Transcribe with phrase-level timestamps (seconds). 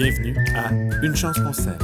[0.00, 0.70] Bienvenue à
[1.02, 1.76] Une chance s'aime.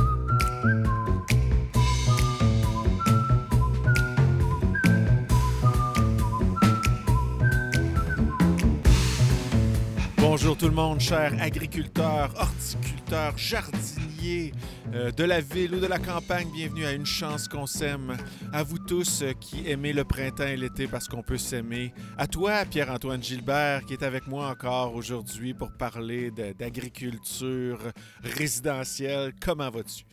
[10.17, 14.53] Bonjour tout le monde, chers agriculteurs, horticulteurs, jardiniers
[14.95, 16.49] euh, de la ville ou de la campagne.
[16.53, 18.17] Bienvenue à Une chance qu'on s'aime.
[18.53, 21.93] À vous tous euh, qui aimez le printemps et l'été parce qu'on peut s'aimer.
[22.17, 27.81] À toi, Pierre-Antoine Gilbert, qui est avec moi encore aujourd'hui pour parler d'agriculture
[28.23, 29.33] résidentielle.
[29.41, 30.05] Comment vas-tu?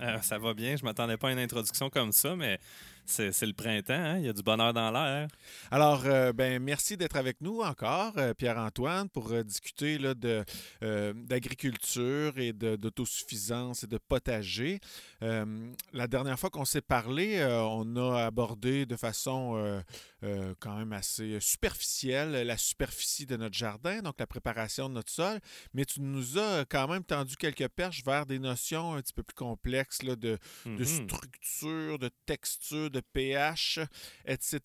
[0.00, 2.58] Euh, ça va bien, je m'attendais pas à une introduction comme ça, mais
[3.06, 4.18] c'est le printemps, hein?
[4.18, 5.28] il y a du bonheur dans l'air.
[5.70, 9.98] Alors, euh, ben, merci d'être avec nous encore, euh, Pierre-Antoine, pour euh, discuter
[10.82, 14.80] euh, d'agriculture et d'autosuffisance et de potager.
[15.20, 19.82] La dernière fois qu'on s'est parlé, on a abordé de façon
[20.60, 25.38] quand même assez superficielle la superficie de notre jardin, donc la préparation de notre sol,
[25.74, 29.22] mais tu nous as quand même tendu quelques perches vers des notions un petit peu
[29.22, 30.84] plus complexes là, de, de Mhm.
[30.84, 33.80] structure, de texture, de pH,
[34.24, 34.60] etc.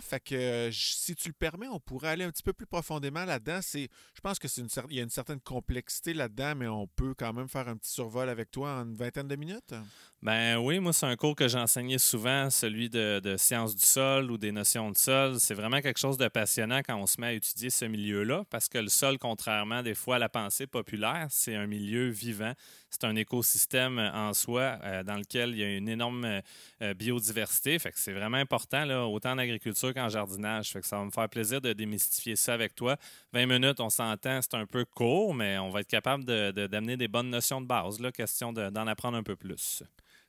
[0.00, 3.60] Fait que si tu le permets, on pourrait aller un petit peu plus profondément là-dedans.
[3.62, 7.32] Je pense que c'est une y a une certaine complexité là-dedans, mais on peut quand
[7.32, 9.74] même faire un petit survol avec toi en une vingtaine de minutes.
[10.22, 14.30] Ben oui, moi, c'est un cours que j'enseignais souvent, celui de, de sciences du sol
[14.30, 15.40] ou des notions de sol.
[15.40, 18.68] C'est vraiment quelque chose de passionnant quand on se met à étudier ce milieu-là, parce
[18.68, 22.52] que le sol, contrairement des fois à la pensée populaire, c'est un milieu vivant.
[22.90, 26.40] C'est un écosystème en soi euh, dans lequel il y a une énorme euh,
[26.82, 27.78] euh, biodiversité.
[27.78, 30.68] Fait que c'est vraiment important, autant en agriculture qu'en jardinage.
[30.70, 32.98] Fait que ça va me faire plaisir de démystifier ça avec toi.
[33.32, 36.66] 20 minutes, on s'entend, c'est un peu court, mais on va être capable de- de-
[36.66, 38.00] d'amener des bonnes notions de base.
[38.00, 39.82] Là, question de- d'en apprendre un peu plus.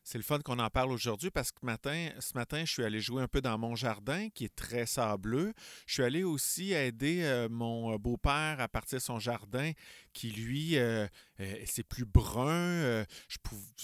[0.04, 3.22] C'est le fun qu'on en parle aujourd'hui parce que ce matin, je suis allé jouer
[3.22, 5.54] un peu dans mon jardin qui est très sableux.
[5.86, 9.72] Je suis allé aussi aider euh, mon beau-père à partir de son jardin
[10.14, 11.08] qui, lui, euh,
[11.40, 12.50] euh, c'est plus brun.
[12.50, 13.06] euh,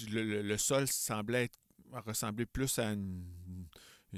[0.10, 1.60] le, sol semblait être-
[2.06, 2.96] ressembler plus à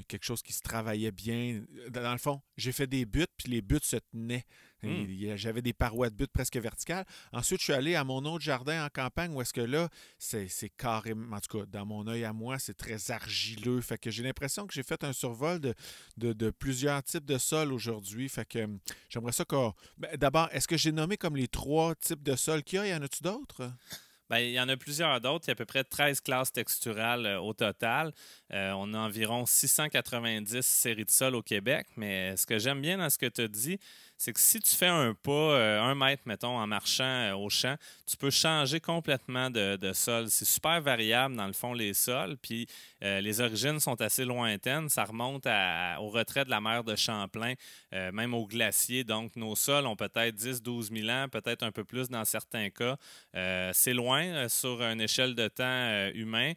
[0.08, 1.62] quelque chose qui se travaillait bien.
[1.90, 4.44] Dans le fond, j'ai fait des buts, puis les buts se tenaient.
[4.82, 5.36] Hmm.
[5.36, 7.04] J'avais des parois de buts presque verticales.
[7.32, 10.48] Ensuite, je suis allé à mon autre jardin en campagne où est-ce que là, c'est
[10.76, 13.80] carrément, en tout cas, dans mon œil à moi, c'est très argileux.
[13.80, 15.74] Fait que j'ai l'impression que j'ai fait un survol de,
[16.16, 18.28] de, de plusieurs types de sols aujourd'hui.
[18.28, 19.74] Fait que hum, j'aimerais ça qu'on.
[19.98, 22.86] Ben, D'abord, est-ce que j'ai nommé comme les trois types de sols qu'il y a?
[22.86, 23.70] Y en a-tu d'autres?
[24.30, 25.46] Ben, il y en a plusieurs d'autres.
[25.46, 28.12] Il y a à peu près 13 classes texturales euh, au total.
[28.52, 31.88] Euh, on a environ 690 séries de sol au Québec.
[31.96, 33.80] Mais ce que j'aime bien dans ce que tu as dit,
[34.20, 37.48] c'est que si tu fais un pas, euh, un mètre, mettons, en marchant euh, au
[37.48, 37.76] champ,
[38.06, 40.26] tu peux changer complètement de, sol.
[40.28, 42.36] C'est super variable, dans le fond, les sols.
[42.36, 42.66] Puis
[43.02, 44.90] euh, les origines sont assez lointaines.
[44.90, 47.54] Ça remonte au retrait de la mer de Champlain,
[47.92, 49.04] même au glacier.
[49.04, 52.96] Donc, nos sols ont peut-être 10-12 000 ans, peut-être un peu plus dans certains cas.
[53.72, 56.52] C'est loin sur une échelle de temps humain,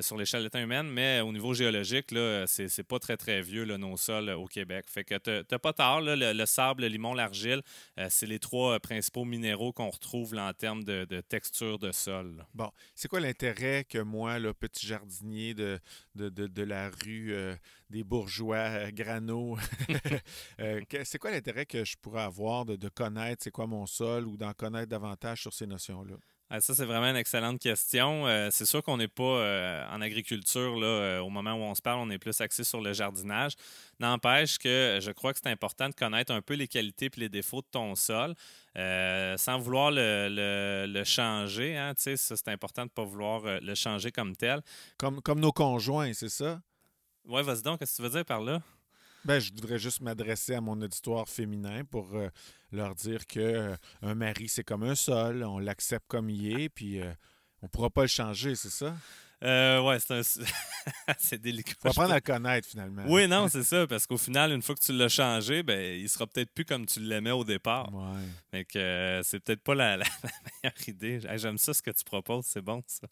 [0.00, 3.40] sur l'échelle de temps humaine, mais au niveau géologique, là, c'est, c'est pas très, très
[3.40, 4.84] vieux, nos sols au Québec.
[4.88, 7.62] Fait que t'as, t'as pas tard, le, le sable, le limon, l'argile,
[7.98, 12.44] euh, c'est les trois euh, principaux minéraux qu'on retrouve en termes de, texture de sol.
[12.54, 15.80] Bon, c'est quoi l'intérêt que moi, le petit jardinier de,
[16.62, 17.54] la rue euh,
[17.88, 19.56] des bourgeois Grano,
[21.04, 24.36] c'est quoi l'intérêt que je pourrais avoir de, de connaître c'est quoi mon sol ou
[24.36, 26.16] d'en connaître davantage sur ces notions-là?
[26.52, 28.26] Ah, ça, c'est vraiment une excellente question.
[28.26, 31.76] Euh, c'est sûr qu'on n'est pas euh, en agriculture là, euh, au moment où on
[31.76, 33.52] se parle, on est plus axé sur le jardinage.
[34.00, 37.28] N'empêche que je crois que c'est important de connaître un peu les qualités et les
[37.28, 38.34] défauts de ton sol
[38.74, 41.76] sans vouloir le, le- le changer.
[41.76, 44.60] Hein, c'est important de ne pas vouloir le changer comme tel.
[44.98, 46.60] Comme, comme nos conjoints, c'est ça?
[47.26, 48.60] Ouais, vas-y donc, qu'est-ce que tu veux dire par là?
[49.24, 52.28] Ben, je voudrais juste m'adresser à mon auditoire féminin pour euh,
[52.72, 56.68] leur dire que euh, un mari, c'est comme un sol, on l'accepte comme il est,
[56.68, 57.12] puis euh,
[57.62, 58.96] on pourra pas le changer, c'est ça?
[59.42, 60.22] Euh, ouais, c'est un...
[61.18, 61.72] c'est délicat.
[61.80, 63.04] Faut apprendre à connaître, finalement.
[63.08, 66.08] Oui, non, c'est ça, parce qu'au final, une fois que tu l'as changé, ben, il
[66.10, 67.90] sera peut-être plus comme tu l'aimais au départ.
[67.94, 68.20] Ouais.
[68.50, 70.30] Fait que euh, c'est peut-être pas la, la- la
[70.62, 71.26] meilleure idée.
[71.26, 73.06] Hey, J'aime ça ce que tu proposes, c'est bon ça.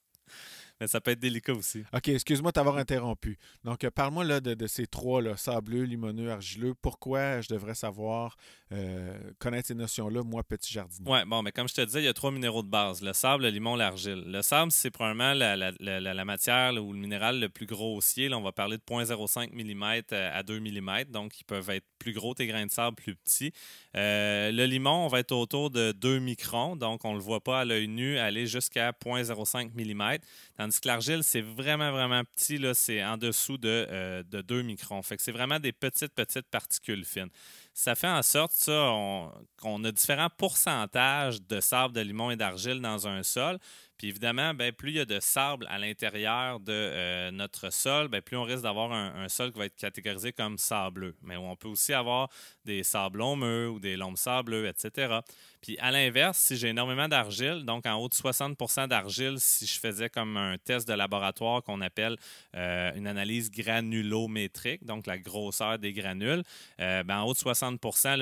[0.80, 1.82] Mais ça peut être délicat aussi.
[1.92, 3.36] OK, excuse-moi de t'avoir interrompu.
[3.64, 6.74] Donc, euh, parle-moi là, de, de ces trois, là, sableux, limoneux, argileux.
[6.80, 8.36] Pourquoi je devrais savoir
[8.72, 11.10] euh, connaître ces notions-là, moi, petit jardinier?
[11.10, 13.12] Ouais, bon, mais comme je te disais, il y a trois minéraux de base le
[13.12, 14.22] sable, le limon, l'argile.
[14.26, 17.48] Le sable, c'est probablement la, la- la- la- la matière là, ou le minéral le
[17.48, 18.28] plus grossier.
[18.28, 22.12] Là, on va parler de 0,05 mm à 2 mm, donc ils peuvent être plus
[22.12, 23.52] gros, tes grains de sable plus petits.
[23.96, 27.40] Euh, le limon, on va être autour de 2 microns, donc on ne le voit
[27.40, 30.18] pas à l'œil nu aller jusqu'à 0,05 mm.
[30.68, 35.00] Tandis que l'argile, c'est vraiment, vraiment petit, c'est en dessous de, euh, de 2 microns.
[35.02, 37.30] Fait c'est vraiment des petites, petites particules fines.
[37.78, 43.06] Ça fait en sorte qu'on a différents pourcentages de sable, de limon et d'argile dans
[43.06, 43.60] un sol.
[43.98, 48.06] Puis évidemment, ben, plus il y a de sable à l'intérieur de euh, notre sol,
[48.06, 51.16] ben, plus on risque d'avoir un, sol qui va être catégorisé comme sableux.
[51.20, 52.28] Mais on peut aussi avoir
[52.64, 55.18] des sables lombeux ou des lombes sableux, etc.
[55.60, 59.80] Puis à l'inverse, si j'ai énormément d'argile, donc en haut de 60% d'argile, si je
[59.80, 62.16] faisais comme un test de laboratoire qu'on appelle
[62.54, 66.44] euh, une analyse granulométrique, donc la grosseur des granules,
[66.80, 67.67] euh, ben, en haut de 60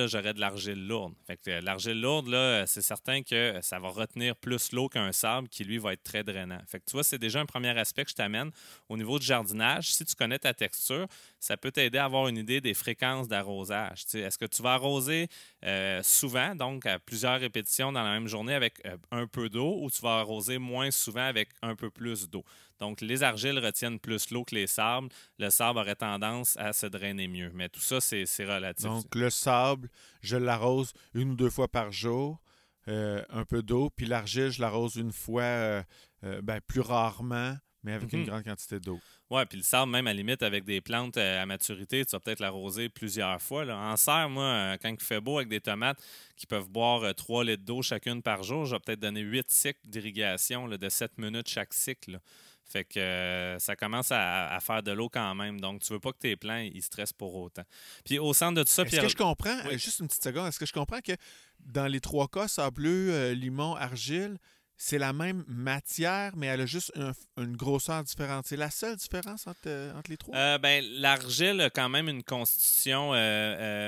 [0.07, 1.15] j'aurais de l'argile lourde.
[1.27, 5.49] Fait que l'argile lourde, là, c'est certain que ça va retenir plus l'eau qu'un sable
[5.49, 6.61] qui, lui, va être très drainant.
[6.67, 8.51] Fait tu vois, c'est déjà un premier aspect que je t'amène
[8.89, 9.93] au niveau du jardinage.
[9.93, 11.07] Si tu connais ta texture,
[11.39, 14.05] ça peut t'aider à avoir une idée des fréquences d'arrosage.
[14.15, 15.29] Est-ce que tu vas arroser
[15.65, 19.79] euh, souvent, donc à plusieurs répétitions dans la même journée avec euh, un peu d'eau,
[19.81, 22.45] ou tu vas arroser moins souvent avec un peu plus d'eau?
[22.81, 25.09] Donc, les argiles retiennent plus l'eau que les sables.
[25.39, 27.51] Le sable aurait tendance à se drainer mieux.
[27.55, 28.87] Mais tout ça, c'est relatif.
[28.87, 29.89] Donc, le sable,
[30.21, 32.41] je l'arrose une ou deux fois par jour.
[32.89, 35.83] Euh, un peu d'eau, puis l'argile, je l'arrose une fois euh,
[36.23, 38.27] euh, ben, plus rarement, mais avec une mhm.
[38.27, 39.01] grande quantité d'eau.
[39.29, 42.39] Oui, puis le sable, même à limite, avec des plantes à maturité, tu vas peut-être
[42.39, 43.65] l'arroser plusieurs fois.
[43.65, 43.77] Là.
[43.77, 46.01] En serre, moi, quand il fait beau avec des tomates
[46.37, 49.81] qui peuvent boire 3 litres d'eau chacune par jour, je vais peut-être donner 8 cycles
[49.85, 52.21] d'irrigation de 7 minutes chaque cycle.
[52.67, 55.61] Fait que ça commence à, faire de l'eau quand même.
[55.61, 57.63] Donc, tu veux pas que tes plants ils stressent pour autant.
[58.05, 60.59] Puis au centre de tout ça, Est-ce que je comprends, juste une petite seconde, est-ce
[60.59, 61.13] que je comprends que
[61.61, 64.39] dans les trois cas, sableux, euh, limon, argile,
[64.77, 66.93] c'est la même matière, mais elle a juste
[67.37, 68.47] une grosseur différente.
[68.47, 70.37] C'est la seule différence entre, euh, les trois?
[70.37, 73.13] Euh, ben, L'argile a quand même une constitution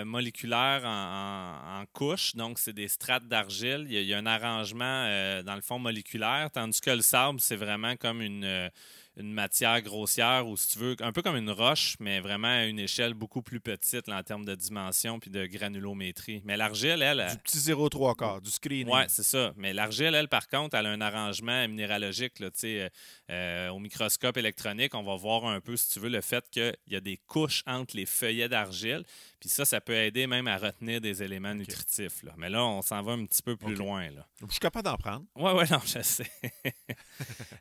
[0.05, 3.87] moléculaire en, couche, donc c'est des strates d'argile.
[3.89, 5.05] Il, y a un arrangement
[5.43, 8.71] dans le fond moléculaire, tandis que le sable, c'est vraiment comme une
[9.19, 12.65] une matière grossière ou si tu veux, un peu comme une roche, mais vraiment à
[12.65, 16.41] une échelle beaucoup plus petite en termes de dimension puis de granulométrie.
[16.45, 17.27] Mais l'argile, elle.
[17.31, 18.95] Du petit 0,3 quart, du screening.
[18.95, 19.53] Oui, c'est ça.
[19.57, 22.39] Mais l'argile, elle, par contre, elle a un arrangement minéralogique.
[22.39, 22.89] Là, euh,
[23.31, 26.75] euh, au microscope électronique, on va voir un peu, si tu veux, le fait qu'il
[26.87, 29.05] y a des couches entre les feuillets d'argile.
[29.41, 32.23] Puis ça, ça peut aider même à retenir des éléments nutritifs.
[32.23, 32.33] Là.
[32.37, 34.11] Mais là, on s'en va un petit peu plus loin.
[34.11, 34.27] Là.
[34.41, 35.25] Je suis capable d'en prendre.
[35.37, 36.31] Oui, oui, non, je sais.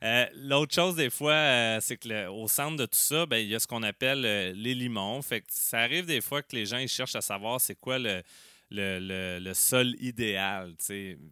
[0.03, 3.47] Euh, l'autre chose, des fois, euh, c'est que au centre de tout ça, ben, il
[3.47, 5.21] y a ce qu'on appelle euh, les limons.
[5.21, 8.21] Fait que ça arrive des fois que les gens cherchent à savoir c'est quoi le,
[8.69, 10.73] le, le, sol idéal.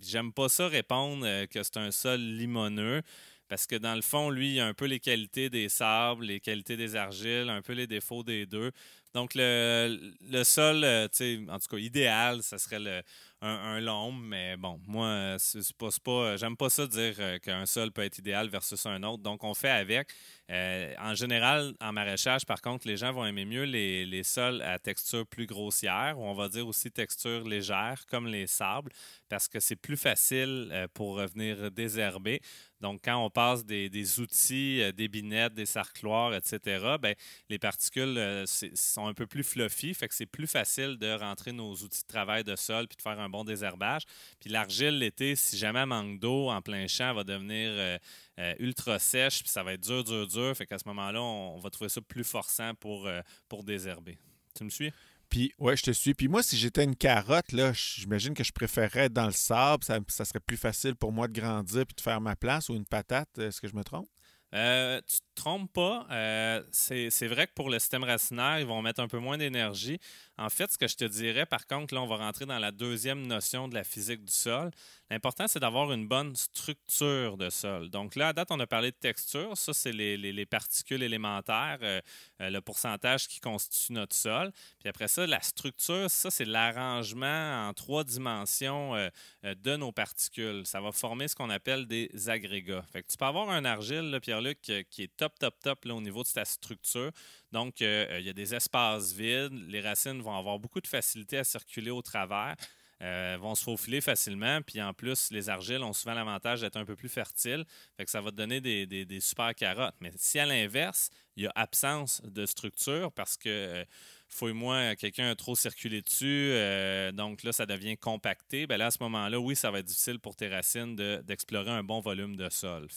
[0.02, 3.02] J'aime pas ça répondre que c'est un sol limoneux.
[3.48, 6.40] Parce que dans le fond, lui, il a un peu les qualités des sables, les
[6.40, 8.72] qualités des argiles, un peu les défauts des deux.
[9.16, 11.08] Donc, le, le sol, euh,
[11.50, 13.02] en tout cas, idéal, ce serait
[13.42, 17.94] un, long, mais bon, moi, c'est pas, pas j'aime pas ça dire euh, qu'un sol
[17.94, 19.24] peut être idéal versus un autre.
[19.24, 20.10] Donc, on fait avec.
[20.52, 24.62] Euh, en général, en maraîchage, par contre, les gens vont aimer mieux les, les, sols
[24.62, 28.92] à texture plus grossière, ou on va dire aussi texture légère, comme les sables,
[29.30, 32.42] parce que c'est plus facile pour revenir désherber.
[32.86, 37.16] Donc, quand on passe des, outils, euh, des binettes, des sarcloirs, etc., ben,
[37.50, 41.52] les particules euh, sont un peu plus fluffy, fait que c'est plus facile de rentrer
[41.52, 44.04] nos outils de travail de sol puis de faire un bon désherbage.
[44.40, 49.42] Puis l'argile, l'été, si jamais manque d'eau en plein champ, va devenir euh, ultra sèche,
[49.42, 50.56] puis ça va être dur, dur, dur.
[50.56, 53.10] Fait qu'à ce moment-là, on, va trouver ça plus forçant pour,
[53.50, 54.20] pour désherber.
[54.54, 54.92] Tu me suis?
[55.36, 56.14] Puis, je te suis.
[56.14, 59.84] Puis moi, si j'étais une carotte, là, j'imagine que je préférerais être dans le sable.
[59.84, 62.74] Ça, ça, serait plus facile pour moi de grandir puis de faire ma place ou
[62.74, 63.38] une patate.
[63.38, 64.08] Est-ce que je me trompe?
[64.54, 66.08] Euh, tu te trompes pas.
[66.10, 70.00] Euh, c'est vrai que pour le système racinaire, ils vont mettre un peu moins d'énergie.
[70.38, 72.72] En fait, ce que je te dirais, par contre, là, on va rentrer dans la
[72.72, 74.70] deuxième notion de la physique du sol.
[75.10, 77.89] L'important, c'est d'avoir une bonne structure de sol.
[77.89, 79.56] Donc là, à date, on a parlé de texture.
[79.56, 82.01] Ça, c'est les, particules élémentaires, euh,
[82.42, 84.51] euh, le pourcentage qui constitue notre sol.
[84.80, 89.10] Puis après ça, la structure, ça, c'est l'arrangement en trois dimensions euh,
[89.44, 90.65] de nos particules.
[90.65, 92.84] Ça va former ce qu'on appelle des agrégats.
[92.92, 96.01] Fait que tu peux avoir un argile, Pierre-Luc, qui est top, top, top là, au
[96.01, 97.12] niveau de ta structure.
[97.56, 99.54] Donc, il y a des espaces vides.
[99.70, 102.58] Les racines vont avoir beaucoup de facilité à circuler au travers.
[103.02, 104.62] Euh, vont se faufiler facilement.
[104.62, 107.64] Puis en plus, les argiles ont souvent l'avantage d'être un peu plus fertiles.
[107.96, 109.96] Fait que ça va te donner des, super carottes.
[110.02, 113.86] Mais si à l'inverse, il y a absence de structure parce que euh,
[114.27, 118.68] fouille-moi, quelqu'un a trop circulé dessus, euh, donc là, ça devient compacté.
[118.68, 121.84] Ben là, à ce moment-là, oui, ça va être difficile pour tes racines d'explorer un
[121.84, 122.88] bon volume de sol.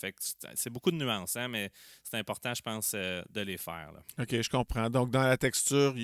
[0.54, 1.70] C'est beaucoup de nuances, hein, mais
[2.02, 3.90] c'est important, je pense, de les faire.
[4.18, 4.88] OK, je comprends.
[4.88, 5.94] Donc, dans la texture,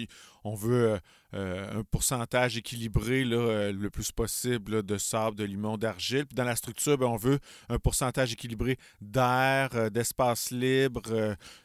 [0.44, 0.98] on veut
[1.34, 6.26] euh, un pourcentage équilibré euh, le plus possible de sable, de limon, d'argile.
[6.26, 11.02] Puis dans la structure, ben, on veut un pourcentage équilibré d'air, euh, d'espace libre,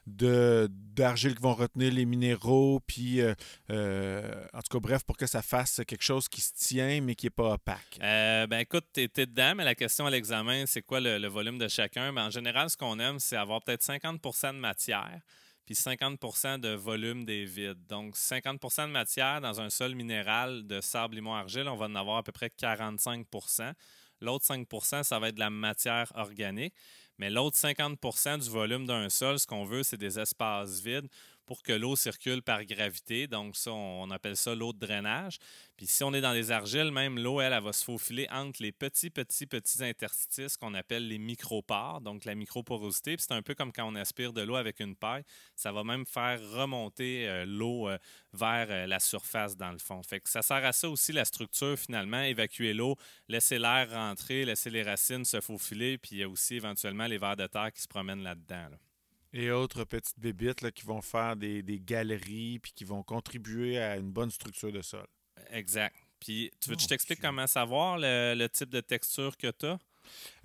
[0.08, 5.42] de, d'argile qui vont retenir les minéraux, puis en tout cas, bref, pour que ça
[5.42, 7.98] fasse quelque chose qui se tient, mais qui n'est pas opaque?
[8.00, 11.68] ben écoute, tu étais dedans, mais la question à l'examen, c'est quoi le, volume de
[11.68, 12.12] chacun?
[12.14, 15.22] Ben, en général, ce qu'on aime, c'est avoir peut-être 50% de matière
[15.70, 17.86] puis 50% de volume des vides.
[17.88, 21.94] Donc, 50% de matière dans un sol minéral de sable, limon, argile, on va en
[21.94, 23.76] avoir à peu près 45%
[24.22, 26.74] L'autre 5% ça va être de la matière organique.
[27.20, 31.08] Mais l'autre 50% du volume d'un sol, ce qu'on veut, c'est des espaces vides
[31.50, 33.26] pour que l'eau circule par gravité.
[33.26, 35.40] Donc, on appelle ça l'eau de drainage.
[35.78, 38.62] Puis, si on est dans les argiles, même l'eau, elle, elle, va se faufiler entre
[38.62, 43.18] les petits, petits, petits interstices qu'on appelle les micropores, donc la microporosité.
[43.18, 45.24] Puis, c'est un peu comme quand on aspire de l'eau avec une paille.
[45.56, 47.98] Ça va même faire remonter euh, l'eau euh,
[48.32, 50.04] vers euh, la surface, dans le fond.
[50.04, 52.96] Fait ça sert à ça aussi, la structure, finalement, évacuer l'eau,
[53.28, 57.18] laisser l'air rentrer, laisser les racines se faufiler, puis il y a aussi éventuellement les
[57.18, 58.56] vers de terre qui se promènent là-dedans.
[58.56, 58.89] là dedans
[59.34, 64.12] et autres petites bébites qui vont faire des, galeries puis qui vont contribuer à une
[64.12, 65.06] bonne structure de sol.
[65.52, 65.96] Exact.
[66.20, 69.80] Puis, tu veux que je t'explique comment savoir le, type de texture que tu as?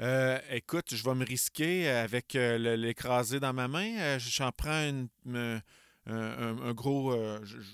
[0.00, 3.96] Euh, écoute, je vais me risquer avec euh, l'écraser dans ma main.
[3.98, 5.08] Euh, j'en prends une,
[6.06, 7.16] un, gros.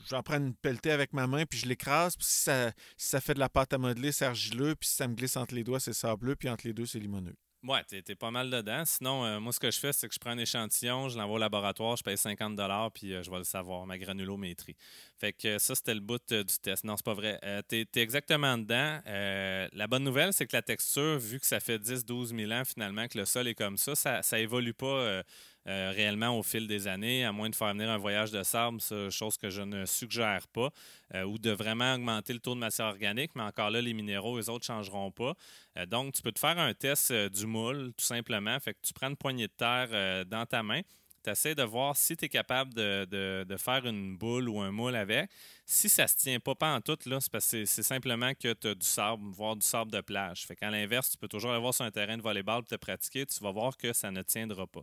[0.09, 2.17] j'en prends une pelletée avec ma main, puis je l'écrase.
[2.17, 4.76] Puis si ça, si ça fait de la pâte à modeler, c'est argileux.
[4.76, 6.37] Puis si ça me glisse entre les doigts, c'est sableux.
[6.37, 7.37] Puis entre les deux, c'est limoneux.
[7.62, 8.85] Ouais, t'es, es pas mal dedans.
[8.87, 11.37] Sinon, euh, moi, ce que je fais, c'est que je prends un échantillon, je l'envoie
[11.37, 12.59] au laboratoire, je paye 50
[12.95, 14.76] puis euh, je vais le savoir, ma granulométrie.
[15.19, 16.85] Fait que ça, c'était le bout euh, du test.
[16.85, 17.38] Non, c'est pas vrai.
[17.69, 19.00] t'es, es exactement dedans.
[19.05, 23.07] la bonne nouvelle, c'est que la texture, vu que ça fait 10-12 000 ans finalement
[23.09, 25.23] que le sol est comme ça, ça, ça évolue pas
[25.67, 28.81] euh, réellement au fil des années, à moins de faire venir un voyage de sable,
[29.11, 30.71] chose que je ne suggère pas,
[31.14, 34.38] euh, ou de vraiment augmenter le taux de matière organique, mais encore là, les minéraux,
[34.38, 35.35] les autres ne changeront pas.
[35.76, 38.59] Euh, donc, tu peux te faire un test du moule, tout simplement.
[38.59, 40.81] Fait que tu prends une poignée de terre dans ta main,
[41.23, 44.97] tu essaies de voir si tu es capable de, faire une boule ou un moule
[44.97, 45.31] avec.
[45.67, 48.69] Si ça se tient pas, pas en tout, c'est parce que c'est simplement que tu
[48.69, 50.47] as du sable, voire du sable de plage.
[50.47, 52.77] Fait qu'à l'inverse, tu peux toujours aller voir sur un terrain de volleyball pour te
[52.77, 54.83] pratiquer, tu vas voir que ça ne tiendra pas.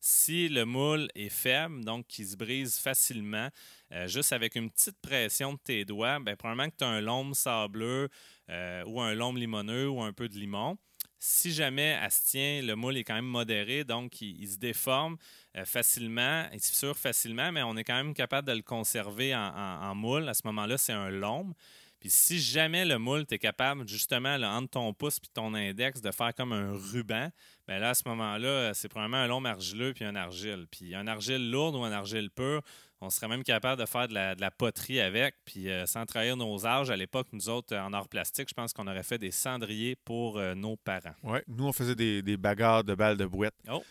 [0.00, 3.48] Si le moule est faible, donc qui se brise facilement,
[3.92, 7.00] euh, juste avec une petite pression de tes doigts, bien, probablement que tu as un
[7.00, 8.08] lombe sableux
[8.50, 10.76] euh, ou un lombe limoneux ou un peu de limon.
[11.18, 15.16] Si jamais elle se tient, le moule est quand même modéré, donc il, se déforme
[15.56, 19.34] euh, facilement, il se fissure facilement, mais on est quand même capable de le conserver
[19.34, 20.28] en, moule.
[20.28, 21.54] À ce moment-là, c'est un lombe.
[21.98, 26.02] Puis si jamais le moule, tu es capable, justement, entre ton pouce et ton index,
[26.02, 27.30] de faire comme un ruban,
[27.66, 30.66] bien là, à ce moment-là, c'est probablement un long argileux puis un argile.
[30.70, 32.60] Puis un argile lourde ou un argile pur,
[33.00, 35.34] on serait même capable de faire de la, poterie avec.
[35.44, 38.72] Puis euh, sans trahir nos âges, à l'époque, nous autres, en art plastique, je pense
[38.72, 41.14] qu'on aurait fait des cendriers pour euh, nos parents.
[41.22, 43.54] Oui, nous, on faisait des, bagarres de balles de bouette.
[43.70, 43.84] Oh,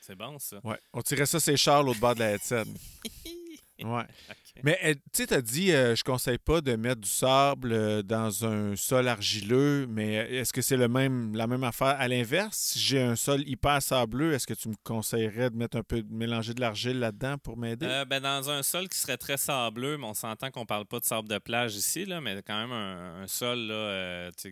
[0.00, 0.60] c'est bon, ça.
[0.64, 2.64] Oui, on tirait ça, c'est Charles, au bas de la headset.
[3.84, 4.06] Ouais.
[4.64, 7.72] Mais eh, tu sais, tu as dit, euh, je conseille pas de mettre du sable
[7.72, 11.96] euh, dans un sol argileux, mais est-ce que c'est le même, la même affaire?
[11.98, 12.56] À l'inverse?
[12.56, 16.02] Si j'ai un sol hyper sableux, est-ce que tu me conseillerais de mettre un peu,
[16.02, 17.86] de mélanger de l'argile là-dedans pour m'aider?
[17.86, 21.04] Euh, ben, dans un sol qui serait très sableux, on s'entend qu'on parle pas de
[21.04, 23.72] sable de plage ici, là, mais quand même un, sol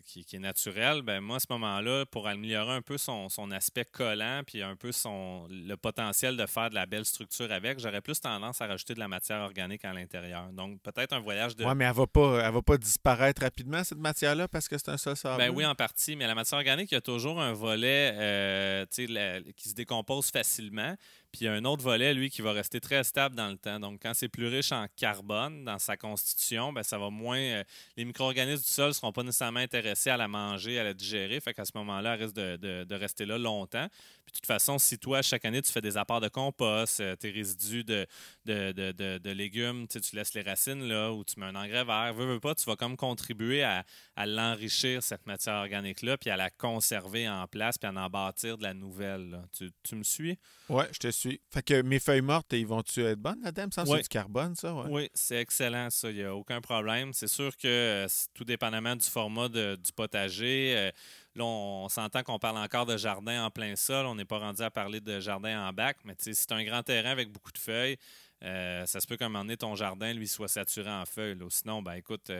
[0.04, 3.84] qui, est naturel, ben moi, à ce moment-là, pour améliorer un peu son, son aspect
[3.84, 8.00] collant, puis un peu son, le potentiel de faire de la belle structure avec, j'aurais
[8.00, 10.53] plus tendance à rajouter de la matière organique à l'intérieur.
[10.53, 11.65] Donc, peut-être un voyage de.
[11.65, 14.79] Oui, mais elle ne va, pas, elle va pas disparaître rapidement, cette matière-là, parce que
[14.79, 15.47] c'est un sol sableux.
[15.47, 18.87] Ben oui, en partie, mais la matière organique, il y a toujours un volet euh,
[18.87, 20.95] qui se décompose facilement.
[21.33, 23.59] Puis il y a un autre volet, lui, qui va rester très stable dans le
[23.59, 23.78] temps.
[23.78, 27.38] Donc, quand c'est plus riche en carbone dans sa constitution, ben, ça va moins.
[27.38, 27.64] Euh,
[27.97, 31.40] les micro-organismes du sol ne seront pas nécessairement intéressés à la manger, à la digérer.
[31.40, 33.88] Fait qu'à ce moment-là, elle risque de, rester là longtemps.
[34.25, 37.14] Puis de toute façon, si toi, chaque année, tu fais des apports de compost, euh,
[37.16, 38.06] tes résidus de,
[38.45, 42.40] de, légumes, tu laisses les racines là, ou tu mets un engrais vert, veux, veux
[42.40, 43.85] pas, tu vas comme contribuer à,
[44.25, 48.62] l'enrichir, cette matière organique-là, puis à la conserver en place, puis à en bâtir de
[48.62, 49.42] la nouvelle.
[49.52, 50.38] Tu, tu me suis?
[50.68, 51.40] Oui, je te suis.
[51.50, 53.68] Fait que mes feuilles mortes, ils vont-tu être bonnes là-dedans?
[53.73, 54.75] Ça, c'est du carbone, ça?
[54.75, 56.11] Oui, c'est excellent, ça.
[56.11, 57.12] Il n'y a aucun problème.
[57.12, 60.90] C'est sûr que euh, tout dépendamment du format du potager, euh,
[61.35, 64.06] là, on, s'entend qu'on parle encore de jardin en plein sol.
[64.06, 66.82] On n'est pas rendu à parler de jardin en bac, mais si c'est un grand
[66.82, 67.96] terrain avec beaucoup de feuilles,
[68.44, 71.38] euh, ça se peut qu'à un moment donné, ton jardin, lui, soit saturé en feuilles.
[71.49, 72.30] Sinon, ben écoute,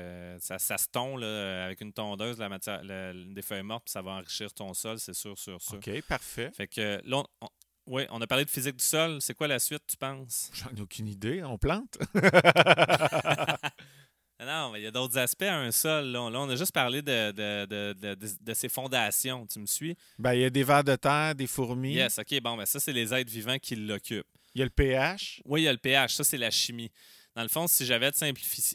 [0.41, 4.53] ça, se tond avec une tondeuse, la matière, des feuilles mortes, puis ça va enrichir
[4.53, 5.77] ton sol, c'est sûr, sûr, sûr.
[5.77, 6.51] OK, parfait.
[6.55, 7.49] Fait que là, on,
[7.87, 9.19] oui, on a parlé de physique du sol.
[9.21, 10.51] C'est quoi la suite, tu penses?
[10.55, 11.43] J'en ai aucune idée.
[11.45, 11.99] On plante?
[14.41, 16.07] non, mais il y a d'autres aspects à un sol.
[16.07, 19.47] Là, on a juste parlé de, de, ses fondations.
[19.47, 19.97] Tu me suis?
[20.19, 21.95] Ben, il y a des vers de terre, des fourmis.
[21.95, 22.41] Yes, OK.
[22.41, 24.27] Bon, ben, ça, c'est les êtres vivants qui l'occupent.
[24.55, 25.43] Il y a le pH.
[25.45, 26.15] Oui, il y a le pH.
[26.15, 26.91] Ça, c'est la chimie.
[27.37, 28.11] Dans le fond, si j'avais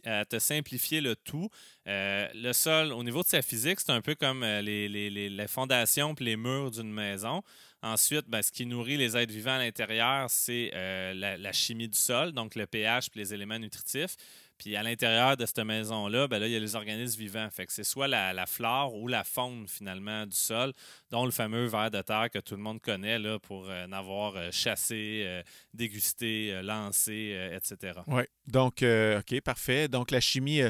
[0.06, 1.50] à te simplifier le tout,
[1.88, 6.14] euh, le sol, au niveau de sa physique, c'est un peu comme euh, les, fondations
[6.14, 7.42] et les murs d'une maison.
[7.82, 11.90] Ensuite, ben, ce qui nourrit les êtres vivants à l'intérieur, c'est euh, la, la, chimie
[11.90, 14.16] du sol, donc le pH et les éléments nutritifs.
[14.62, 17.50] Puis à l'intérieur de cette maison-là, ben là, il y a les organismes vivants.
[17.50, 20.74] Fait que c'est soit la, flore ou la faune, finalement, du sol,
[21.10, 23.92] dont le fameux ver de terre que tout le monde connaît là, pour euh, en
[23.92, 25.42] avoir euh, chassé, euh,
[25.74, 28.02] dégusté, lancé, etc.
[28.06, 28.22] Oui.
[28.46, 29.88] Donc, OK, parfait.
[29.88, 30.62] Donc, la chimie,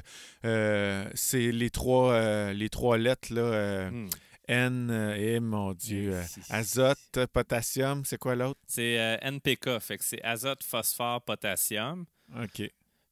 [0.41, 3.89] c'est les trois, les trois lettres, là.
[3.91, 4.09] Hmm.
[4.47, 6.19] N et mon Dieu,
[6.49, 8.59] azote, potassium, c'est quoi l'autre?
[8.67, 12.05] C'est NPK, fait que c'est azote, phosphore, potassium.
[12.41, 12.69] OK.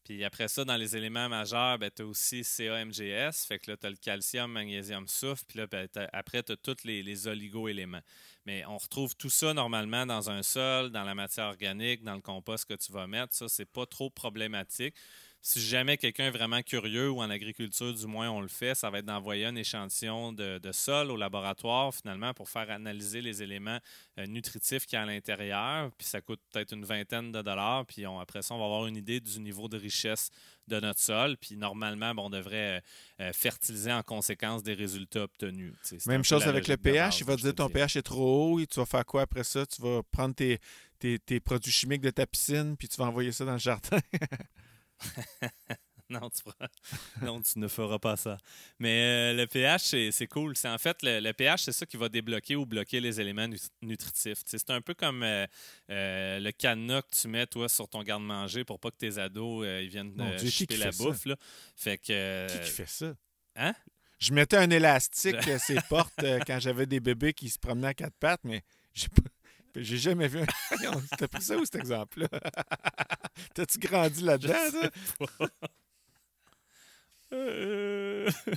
[0.10, 3.46] Puis après ça, dans les éléments majeurs, ben, tu as aussi CAMGS.
[3.48, 5.44] Fait que là, tu as le calcium, magnésium, soufre.
[5.48, 8.02] Puis là, ben, après, tu as tous les, les oligo-éléments.
[8.48, 12.22] Mais on retrouve tout ça normalement dans un sol, dans la matière organique, dans le
[12.22, 13.36] compost que tu vas mettre.
[13.36, 14.96] Ça, c'est pas trop problématique
[15.42, 18.90] si jamais quelqu'un est vraiment curieux ou en agriculture, du moins on le fait, ça
[18.90, 23.80] va être d'envoyer un échantillon de, sol au laboratoire finalement pour faire analyser les éléments
[24.18, 25.92] euh, nutritifs qu'il y a à l'intérieur.
[25.98, 27.86] Puis ça coûte peut-être une vingtaine de dollars.
[27.86, 30.30] Puis après ça, on va avoir une idée du niveau de richesse
[30.68, 31.38] de notre sol.
[31.38, 32.80] Puis normalement, on devrait euh,
[33.22, 35.74] euh, fertiliser en conséquence des résultats obtenus.
[36.06, 37.22] Même chose avec le pH.
[37.22, 39.44] il va te dire ton pH est trop haut et tu vas faire quoi après
[39.44, 39.66] ça?
[39.66, 40.60] Tu vas prendre tes,
[41.00, 44.00] tes produits chimiques de ta piscine puis tu vas envoyer ça dans le jardin.
[46.10, 46.42] non, tu
[47.22, 48.38] non, tu ne feras pas ça.
[48.80, 50.56] Mais euh, le pH, c'est cool.
[50.56, 53.48] C'est en fait le, pH, c'est ça qui va débloquer ou bloquer les éléments
[53.82, 54.42] nutritifs.
[54.46, 55.46] C'est un peu comme euh,
[55.90, 59.66] euh, le cadenas que tu mets toi sur ton garde-manger pour pas que tes ados
[59.82, 61.26] ils viennent chuter la bouffe.
[61.26, 61.36] Là.
[61.76, 62.48] Fait que.
[62.48, 63.14] Qui, fait ça?
[63.56, 63.74] Hein?
[64.18, 67.94] Je mettais un élastique à ses portes quand j'avais des bébés qui se promenaient à
[67.94, 68.64] quatre pattes, mais
[68.94, 69.30] j'ai pas.
[69.80, 70.46] J'ai jamais vu un.
[71.18, 72.28] T'as pris ça où cet exemple-là?
[73.54, 74.90] T'as-tu grandi là-dedans,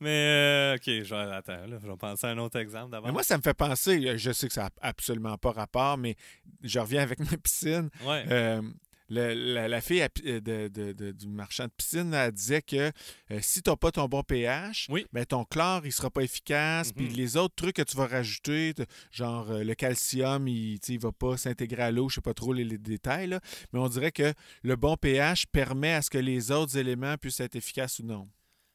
[0.00, 3.12] Mais, euh, OK, je vais, attends, là, je vais penser à un autre exemple d'abord.
[3.12, 6.16] moi, ça me fait penser, je sais que ça n'a absolument pas rapport, mais
[6.62, 7.90] je reviens avec ma piscine.
[8.04, 8.24] Ouais.
[8.30, 8.62] Euh,
[9.08, 12.90] la, fille euh, du marchand de piscine elle disait que
[13.30, 16.92] euh, si tu n'as pas ton bon pH, ben, ton chlore il sera pas efficace.
[16.92, 17.16] Puis mm-hmm.
[17.16, 18.74] les autres trucs que tu vas rajouter,
[19.10, 22.34] genre euh, le calcium, il ne va pas s'intégrer à l'eau, je ne sais pas
[22.34, 23.38] trop les, détails,
[23.72, 27.40] mais on dirait que le bon pH permet à ce que les autres éléments puissent
[27.40, 28.28] être efficaces ou non.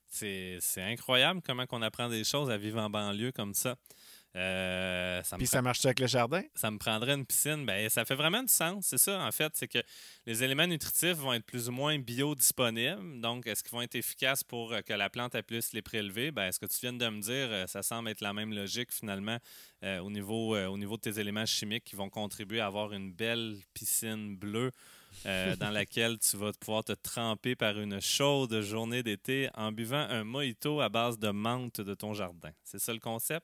[0.10, 3.76] C'est incroyable comment on apprend des choses à vivre en banlieue comme ça.
[4.36, 6.44] Euh, ça Puis ça marche avec le jardin?
[6.54, 7.66] Ça me prendrait une piscine.
[7.66, 8.86] Ben, ça fait vraiment du sens.
[8.86, 9.52] C'est ça, en fait.
[9.56, 9.80] C'est que
[10.26, 13.22] les éléments nutritifs vont être plus ou moins biodisponibles.
[13.22, 16.32] Donc, est-ce qu'ils vont être efficaces pour euh, que la plante puisse les prélever?
[16.32, 18.92] Ben, est-ce que tu viens de me dire, euh, ça semble être la même logique
[18.92, 19.38] finalement
[19.82, 23.56] au, niveau, au niveau de tes éléments chimiques qui vont contribuer à avoir une belle
[23.74, 24.72] piscine bleue.
[25.60, 30.24] dans laquelle tu vas pouvoir te tremper par une chaude journée d'été en buvant un
[30.24, 32.52] mojito à base de menthe de ton jardin.
[32.64, 33.44] C'est ça le concept?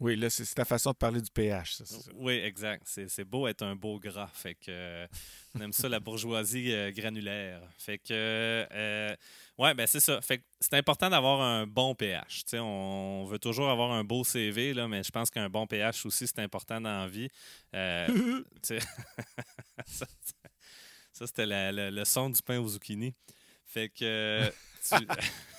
[0.00, 1.84] Oui, là, c'est ta façon de parler du pH, ça,
[2.14, 2.84] Oui, exact.
[2.86, 4.30] C'est beau être un beau gras.
[4.32, 5.06] Fait que euh,
[5.54, 7.60] on aime ça, la bourgeoisie euh, granulaire.
[7.76, 9.14] Fait que euh,
[9.58, 10.22] ouais, ben c'est ça.
[10.22, 12.44] Fait que c'est important d'avoir un bon pH.
[12.54, 16.26] on veut toujours avoir un beau CV, là, mais je pense qu'un bon pH aussi,
[16.26, 17.28] c'est important dans la vie.
[19.86, 20.06] ça,
[21.12, 23.14] ça c'était le son du pain aux zucchini.
[23.66, 24.50] Fait que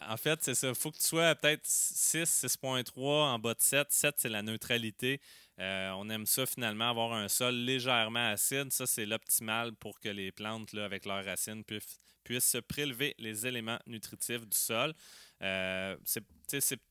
[0.00, 0.68] en fait, c'est ça.
[0.68, 3.90] Il faut que tu sois peut-être 6, 6.3 en bas de 7.
[3.90, 5.20] 7, c'est la neutralité.
[5.58, 8.72] Euh, on aime ça finalement, avoir un sol légèrement acide.
[8.72, 13.46] Ça, c'est l'optimal pour que les plantes, là, avec leurs racines, puissent, puissent prélever les
[13.46, 14.94] éléments nutritifs du sol.
[15.42, 15.96] Euh,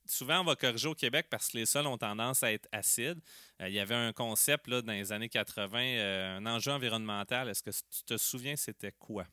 [0.05, 3.19] souvent, on va corriger au Québec parce que les sols ont tendance à être acides.
[3.61, 7.49] Euh, il y avait un concept là, dans les années 80, un enjeu environnemental.
[7.49, 9.25] Est-ce que tu te souviens, c'était quoi?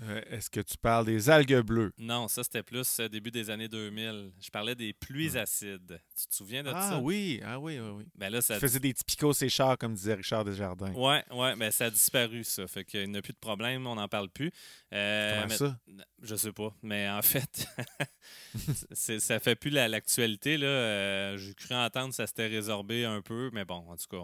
[0.00, 1.92] Euh, est-ce que tu parles des algues bleues?
[1.98, 4.32] Non, ça c'était plus euh, début des années 2000.
[4.40, 6.00] Je parlais des pluies acides.
[6.18, 6.98] Tu te souviens de ah, ça?
[6.98, 8.08] Oui, ah oui, oui, oui.
[8.14, 8.54] Ben là, ça...
[8.54, 10.92] Tu faisais des typicaux sécheurs, comme disait Richard Desjardins.
[10.94, 12.66] Oui, ouais, ben ça a disparu, ça.
[12.66, 14.50] Fait qu'il n'y a plus de problème, on n'en parle plus.
[14.92, 15.78] Euh, Comment ça?
[16.22, 17.68] Je sais pas, mais en fait,
[18.92, 20.56] ça fait plus l'actualité.
[20.56, 21.36] là.
[21.36, 24.16] J'ai cru entendre que ça s'était résorbé un peu, mais bon, en tout cas,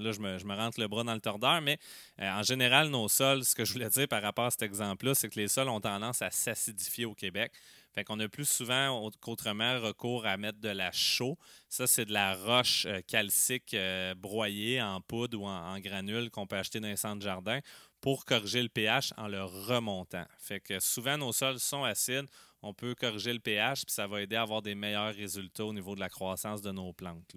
[0.00, 1.60] là, je me, rentre le bras dans le tordeur.
[1.60, 1.78] Mais
[2.18, 5.28] en général, nos sols, ce que je voulais dire par rapport à cet exemple-là, c'est
[5.28, 7.52] que les sols ont tendance à s'acidifier au Québec.
[7.92, 11.36] Fait qu'on a plus souvent qu'autrement recours à mettre de la chaux.
[11.68, 16.46] Ça, c'est de la roche euh, calcique euh, broyée en poudre ou en, granules qu'on
[16.46, 17.58] peut acheter dans les centres jardin
[18.00, 20.24] pour corriger le pH en le remontant.
[20.38, 22.26] Fait que souvent, nos sols sont acides.
[22.62, 25.72] On peut corriger le pH, puis ça va aider à avoir des meilleurs résultats au
[25.72, 27.36] niveau de la croissance de nos plantes.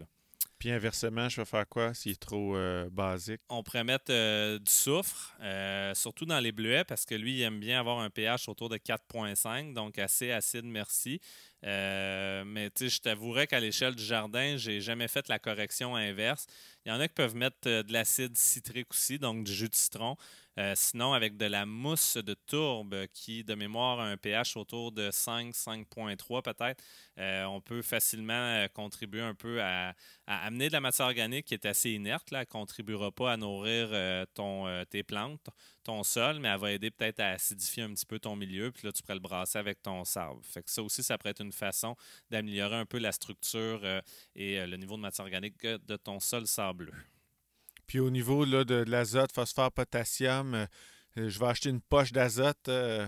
[0.64, 3.42] Puis inversement, je vais faire quoi s'il est trop euh, basique?
[3.50, 7.42] On pourrait mettre euh, du soufre, euh, surtout dans les bleuets, parce que lui, il
[7.42, 11.20] aime bien avoir un pH autour de 4,5, donc assez acide, merci.
[11.64, 16.46] Mais je t'avouerais qu'à l'échelle du jardin, j'ai jamais fait la correction inverse.
[16.86, 19.76] Il y en a qui peuvent mettre de l'acide citrique aussi, donc du jus de
[19.76, 20.18] citron.
[20.60, 24.92] Euh, sinon, avec de la mousse de tourbe qui, de mémoire, a un pH autour
[24.92, 26.84] de 5, 5.3 peut-être,
[27.18, 29.96] euh, on peut facilement euh, contribuer un peu à,
[30.28, 32.30] amener de la matière organique qui est assez inerte.
[32.30, 32.40] Là.
[32.40, 33.90] Elle ne contribuera pas à nourrir
[34.34, 35.50] ton, tes plantes,
[35.84, 38.72] ton sol, mais elle va aider peut-être à acidifier un petit peu ton milieu.
[38.72, 40.42] Puis là, tu pourrais le brasser avec ton sable.
[40.44, 41.96] Fait que ça aussi, ça pourrait être une façon
[42.30, 43.82] d'améliorer un peu la structure
[44.36, 46.94] et le niveau de matière organique de ton sol sableux.
[47.88, 50.66] Puis au niveau là, de, l'azote, phosphore, potassium, euh,
[51.18, 53.06] euh, je vais acheter une poche d'azote euh,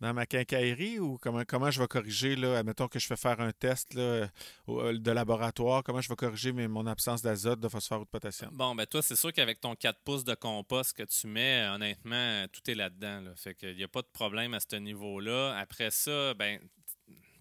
[0.00, 3.40] dans ma quincaillerie ou comment, comment je vais corriger, là, admettons que je fais faire
[3.40, 4.28] un test là,
[4.66, 8.50] de laboratoire, comment je vais corriger mon absence d'azote, de phosphore ou de potassium?
[8.52, 12.44] Bon, ben toi, c'est sûr qu'avec ton 4 pouces de compost que tu mets, honnêtement,
[12.52, 13.22] tout est là-dedans.
[13.22, 13.30] Là.
[13.36, 15.56] Fait qu'il n'y a pas de problème à ce niveau-là.
[15.56, 16.60] Après ça, ben,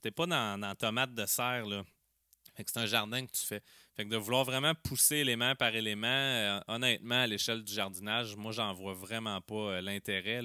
[0.06, 1.84] t'es pas dans, dans tomate de serre, là.
[2.56, 3.62] Fait que c'est un jardin que tu fais.
[3.96, 8.36] Fait que de vouloir vraiment pousser élément par élément, euh, honnêtement, à l'échelle du jardinage,
[8.36, 10.42] moi, j'en vois vraiment pas euh, l'intérêt.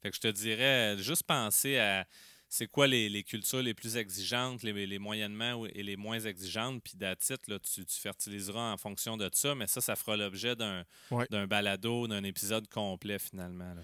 [0.00, 2.06] Fait que je te dirais, euh, juste penser à
[2.48, 7.38] c'est quoi les, cultures les plus exigeantes, les, moyennement et les moins exigeantes, puis d'attitude,
[7.48, 12.06] là, tu, tu, fertiliseras en fonction de ça, mais ça, ça fera l'objet d'un balado,
[12.06, 13.74] d'un épisode complet finalement.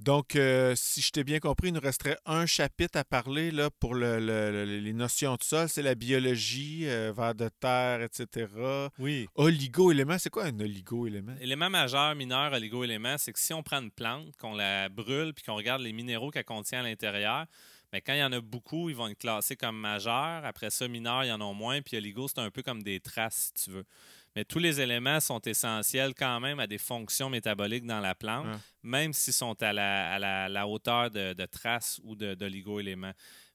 [0.00, 3.68] Donc, euh, si je t'ai bien compris, il nous resterait un chapitre à parler là,
[3.68, 5.68] pour les notions de sol.
[5.68, 8.46] C'est la biologie, euh, vers de terre, etc.
[8.98, 9.28] Oui.
[9.34, 11.34] Oligo-élément, c'est quoi un oligo-élément?
[11.42, 15.44] Élément majeur, mineur, oligo-élément, c'est que si on prend une plante, qu'on la brûle, puis
[15.44, 17.44] qu'on regarde les minéraux qu'elle contient à l'intérieur,
[17.92, 20.44] mais quand il y en a beaucoup, ils vont être classés comme majeurs.
[20.46, 21.82] Après ça, mineurs, il y en a moins.
[21.82, 23.84] Puis oligo, c'est un peu comme des traces, si tu veux
[24.36, 28.46] mais tous les éléments sont essentiels quand même à des fonctions métaboliques dans la plante,
[28.82, 33.12] même s'ils sont à la, hauteur de, traces ou d'oligo-éléments.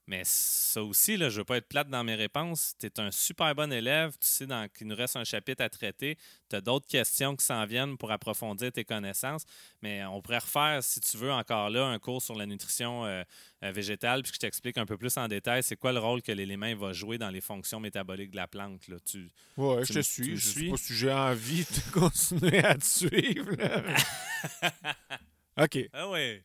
[0.08, 2.74] Mais ça aussi, là, je ne veux pas être plate dans mes réponses.
[2.78, 4.12] Tu es un super bon élève.
[4.20, 6.16] Tu sais qu'il nous reste un chapitre à traiter.
[6.48, 9.44] Tu as d'autres questions qui s'en viennent pour approfondir tes connaissances.
[9.82, 13.24] Mais on pourrait refaire, si tu veux, encore là, un cours sur la nutrition euh,
[13.64, 16.30] euh, végétale, puis je t'explique un peu plus en détail c'est quoi le rôle que
[16.30, 18.86] l'élément va jouer dans les fonctions métaboliques de la plante.
[18.86, 18.98] Là?
[19.04, 20.36] Tu, ouais, je te suis.
[20.36, 23.56] Je sais pas si j'ai envie de continuer à te suivre.
[25.60, 25.78] OK.
[25.92, 26.42] Ah oui.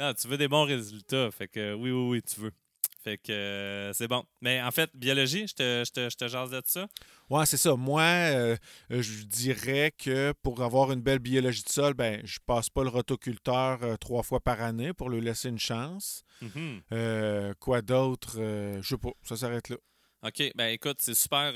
[0.00, 1.30] Non, tu veux des bons résultats.
[1.30, 2.52] Fait que oui, oui, oui, tu veux.
[3.08, 4.22] Fait que euh, c'est bon.
[4.42, 6.86] Mais en fait, biologie, je te, je te, je te jase de ça?
[7.30, 7.74] Oui, c'est ça.
[7.74, 8.56] Moi, euh,
[8.90, 12.90] je dirais que pour avoir une belle biologie de sol, ben, je passe pas le
[12.90, 16.22] rotoculteur euh, trois fois par année pour lui laisser une chance.
[16.42, 17.54] Mm-hmm.
[17.54, 18.32] quoi d'autre?
[18.36, 19.12] je sais pas.
[19.22, 19.76] Ça s'arrête là.
[20.22, 20.52] OK.
[20.54, 21.54] Ben écoute, c'est super.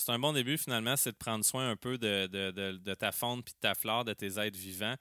[0.00, 2.94] c'est un bon début finalement, c'est de prendre soin un peu de, de, de, de
[2.94, 4.96] ta faune puis de ta flore, de tes êtres vivants.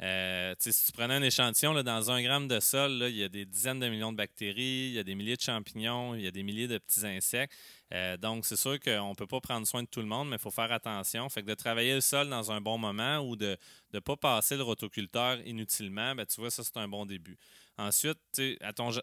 [0.00, 3.28] Euh, si tu prenais un échantillon, là, dans un gramme de sol, il y a
[3.28, 6.26] des dizaines de millions de bactéries, il y a des milliers de champignons, il y
[6.26, 7.54] a des milliers de petits insectes.
[7.92, 10.36] Euh, donc, c'est sûr qu'on ne peut pas prendre soin de tout le monde, mais
[10.36, 11.28] il faut faire attention.
[11.28, 13.56] Fait que de travailler le sol dans un bon moment ou de
[13.92, 17.36] ne pas passer le rotoculteur inutilement, ben, tu vois, ça, c'est un bon début.
[17.76, 18.18] Ensuite,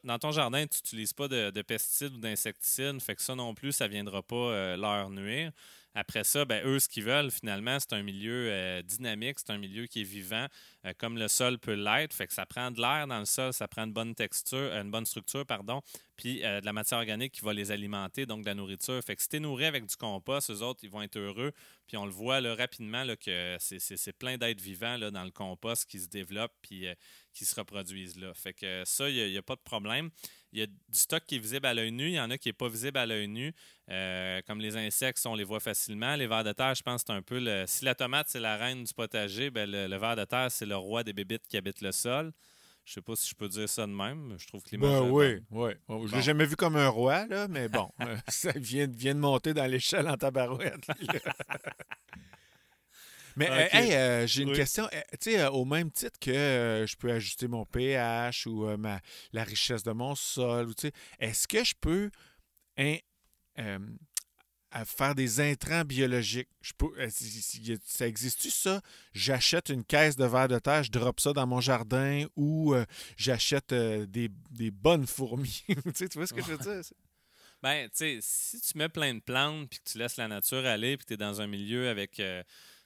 [0.04, 3.72] dans ton jardin, tu n'utilises pas de, pesticides ou d'insecticides, fait que ça non plus,
[3.72, 5.52] ça ne viendra pas euh, leur nuire.
[5.94, 9.86] Après ça, ben, eux, ce qu'ils veulent, finalement, c'est un milieu dynamique, c'est un milieu
[9.88, 10.46] qui est vivant,
[10.86, 12.14] euh, comme le sol peut l'être.
[12.14, 14.82] Fait que ça prend de l'air dans le sol, ça prend une bonne texture, euh,
[14.82, 15.82] une bonne structure, pardon,
[16.16, 19.02] puis de la matière organique qui va les alimenter, donc de la nourriture.
[19.04, 21.54] Fait que si tu es nourri avec du compost, eux autres, ils vont être heureux.
[21.88, 25.90] Puis on le voit rapidement là, que c'est plein d'êtres vivants là, dans le compost
[25.90, 26.86] qui se développent puis
[27.34, 28.34] qui se reproduisent là.
[28.34, 30.10] Fait que ça, il n'y a, pas de problème.
[30.52, 32.38] Il y a du stock qui est visible à l'œil nu, il y en a
[32.38, 33.54] qui n'est pas visible à l'œil nu.
[33.90, 36.16] Euh, comme les insectes, on les voit facilement.
[36.16, 37.64] Les vers de terre, je pense, c'est un peu le.
[37.68, 40.78] Si la tomate, c'est la reine du potager, ben le, ver de terre, c'est le
[40.78, 42.32] roi des bébites qui habitent le sol.
[42.86, 44.36] Je sais pas si je peux dire ça de même.
[44.40, 45.74] Je trouve que ben oui, oui.
[46.08, 49.20] Je l'ai jamais vu comme un roi, là, mais bon, euh, ça vient, vient, de
[49.20, 50.88] monter dans l'échelle en tabarouette.
[53.36, 54.90] Mais euh, j'ai une question.
[55.22, 59.00] Tu sais, au même titre que je peux ajuster mon pH ou ma,
[59.32, 60.74] la richesse de mon sol,
[61.20, 62.10] est-ce que je peux
[64.86, 66.50] faire des intrants biologiques.
[66.62, 66.88] Je peux,
[67.86, 68.82] ça existe-tu ça?
[69.14, 72.76] J'achète une caisse de verre de terre, je drop ça dans mon jardin ou
[73.18, 74.30] j'achète des,
[74.72, 75.64] bonnes fourmis.
[75.96, 76.82] tu vois ce que je veux dire?
[77.62, 80.66] Ben, tu sais, si tu mets plein de plantes puis que tu laisses la nature
[80.66, 82.22] aller puis que tu es dans un milieu avec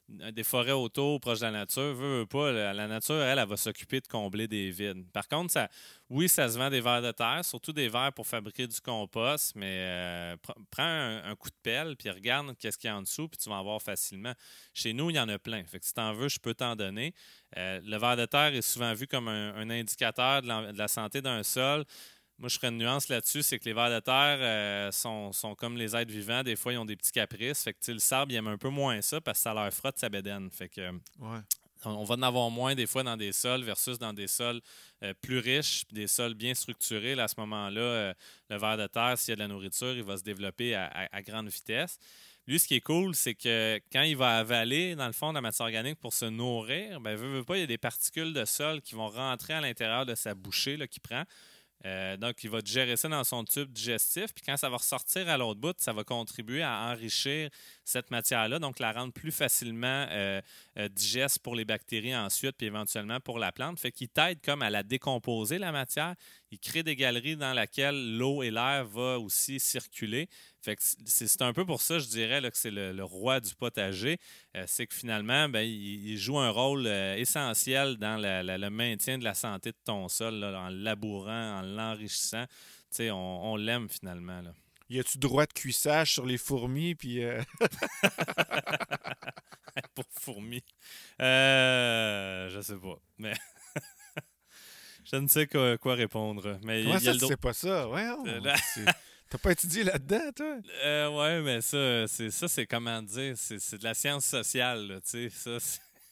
[0.09, 4.01] des forêts autour, proches de la nature, veut, pas, la, nature, elle, elle, va s'occuper
[4.01, 5.09] de combler des vides.
[5.11, 5.69] Par contre, ça,
[6.09, 9.55] oui, ça se vend des vers de terre, surtout des vers pour fabriquer du compost,
[9.55, 10.35] mais euh,
[10.69, 13.49] prends un, coup de pelle, puis regarde qu'est-ce qu'il y a en dessous, puis tu
[13.49, 14.33] vas en voir facilement.
[14.73, 15.63] Chez nous, il y en a plein.
[15.81, 17.13] Si tu en veux, je peux t'en donner.
[17.57, 21.43] Euh, le ver de terre est souvent vu comme un, indicateur de la santé d'un
[21.43, 21.85] sol.
[22.39, 25.77] Moi, je ferais une nuance là-dessus, c'est que les vers de terre euh, sont, comme
[25.77, 26.43] les êtres vivants.
[26.43, 27.63] Des fois, ils ont des petits caprices.
[27.63, 29.99] Fait que le sable, il aime un peu moins ça parce que ça leur frotte
[29.99, 30.49] sa bédaine.
[30.51, 30.91] Fait que
[31.85, 34.61] on va en avoir moins des fois dans des sols versus dans des sols
[35.03, 37.19] euh, plus riches, des sols bien structurés.
[37.19, 38.13] à ce moment-là, euh,
[38.49, 41.21] le ver de terre, s'il y a de la nourriture, il va se développer à,
[41.21, 41.99] grande vitesse.
[42.45, 45.35] Lui, ce qui est cool, c'est que quand il va avaler, dans le fond, de
[45.35, 48.33] la matière organique pour se nourrir, ben, veut, veut pas, il y a des particules
[48.33, 51.23] de sol qui vont rentrer à l'intérieur de sa bouchée là, qu'il prend.
[51.85, 54.33] Euh, donc, il va digérer ça dans son tube digestif.
[54.33, 57.49] Puis quand ça va ressortir à l'autre bout, ça va contribuer à enrichir
[57.83, 60.41] cette matière-là, donc la rendre plus facilement euh,
[60.77, 63.79] euh, digeste pour les bactéries ensuite, puis éventuellement pour la plante.
[63.79, 66.15] Fait qu'il t'aide comme à la décomposer, la matière.
[66.51, 70.29] Il crée des galeries dans lesquelles l'eau et l'air vont aussi circuler.
[70.63, 74.17] Fait que c'est un peu pour ça, je dirais, que c'est le, roi du potager.
[74.55, 79.33] Euh, c'est que finalement, ben, il, joue un rôle essentiel dans le maintien de la
[79.33, 82.45] santé de ton sol, en le labourant, en l'enrichissant.
[82.99, 84.41] On, on l'aime finalement.
[84.41, 84.53] Là.
[84.89, 86.95] Y a-tu droit de cuissage sur les fourmis?
[86.95, 87.41] Puis, euh?
[89.95, 90.63] Pour fourmis.
[91.19, 92.99] Euh, je sais pas.
[93.17, 93.33] Mais.
[95.11, 96.59] je ne sais quoi, quoi répondre.
[96.63, 97.89] Mais Comment ça, tu pas ça?
[97.89, 98.53] Ouais, euh,
[99.33, 100.57] T'as pas étudié là-dedans, toi?
[100.85, 105.27] Euh, ouais, mais ça, c'est ça, c'est comment dire, c'est de la science sociale, tu
[105.27, 105.29] sais.
[105.31, 105.57] Ça,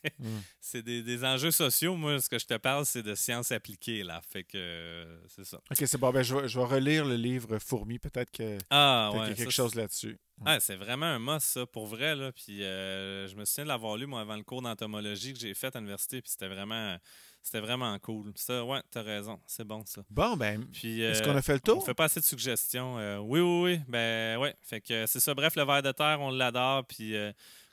[0.20, 0.40] Hmm.
[0.60, 1.96] c'est des, enjeux sociaux.
[1.96, 4.20] Moi, ce que je te parle, c'est de sciences appliquées, là.
[4.28, 5.58] Fait que euh, c'est ça.
[5.58, 6.12] OK, c'est bon.
[6.12, 8.00] Ben, je, vais, je vais relire le livre Fourmi.
[8.00, 10.18] Peut-être que ah, y a quelque chose là-dessus.
[10.44, 12.16] Ah, c'est vraiment un must, ça, pour vrai.
[12.16, 12.32] Là.
[12.32, 15.54] Puis euh, je me souviens de l'avoir lu, moi, avant le cours d'entomologie que j'ai
[15.54, 16.22] fait à l'université.
[16.22, 16.98] Puis c'était vraiment.
[17.44, 18.32] C'était vraiment cool.
[18.36, 19.40] Ça, ouais, t'as raison.
[19.48, 20.04] C'est bon, ça.
[20.10, 21.78] Bon, ben, est-ce qu'on a fait le tour?
[21.78, 22.96] On fait pas assez de suggestions.
[23.22, 23.82] oui, oui, oui.
[23.88, 24.56] Ben, ouais.
[24.62, 25.34] Fait que c'est ça.
[25.34, 26.86] Bref, le ver de terre, on l'adore.
[26.86, 27.16] Puis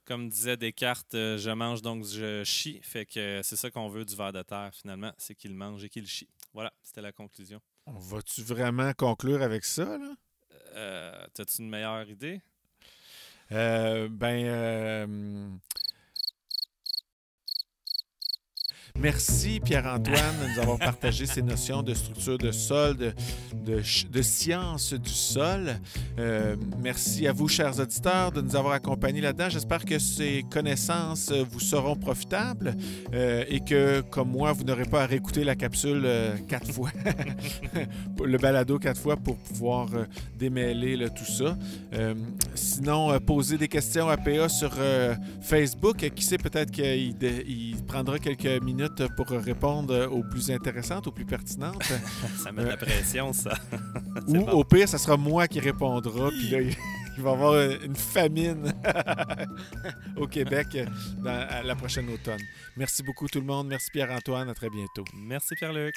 [0.09, 2.81] comme disait Descartes, euh, je mange donc je chie.
[2.83, 5.91] Fait que c'est ça qu'on veut du ver de terre finalement, c'est qu'il mange et
[5.91, 6.31] qu'il chie.
[6.55, 7.61] Voilà, c'était la conclusion.
[7.85, 10.15] On va-tu vraiment conclure avec ça, là?
[10.75, 12.41] Euh, T'as-tu une meilleure idée?
[13.53, 15.49] Euh, ben, euh,
[19.01, 22.97] Merci Pierre-Antoine de nous avoir partagé ces notions de structure de sol,
[23.55, 25.79] de, science du sol.
[26.19, 29.51] Euh, merci à vous, chers auditeurs, de nous avoir accompagnés là-dedans.
[29.51, 32.75] J'espère que ces connaissances vous seront profitables
[33.15, 36.91] euh, et que, comme moi, vous n'aurez pas à réécouter la capsule euh, quatre fois,
[38.25, 39.91] le balado quatre fois pour pouvoir
[40.37, 41.57] démêler tout ça.
[42.57, 44.73] sinon, poser des questions à PA sur
[45.41, 45.99] Facebook.
[46.17, 51.83] Qui sait, peut-être qu'il prendra quelques minutes pour répondre aux plus intéressantes, aux plus pertinentes.
[52.43, 53.55] ça met de la pression, ça.
[54.29, 56.75] Ou au pire, ça sera moi qui répondra, puis là, il
[57.23, 58.73] va y avoir une famine
[60.17, 60.79] au Québec
[61.19, 62.41] dans, la prochaine automne.
[62.77, 63.69] Merci beaucoup tout le monde.
[63.69, 64.49] Merci Pierre-Antoine.
[64.49, 65.05] À très bientôt.
[65.15, 65.95] Merci Pierre-Luc.